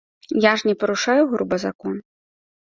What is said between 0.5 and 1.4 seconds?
ж не парушаю